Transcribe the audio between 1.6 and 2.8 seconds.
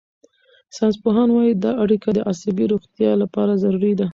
دا اړیکه د عصبي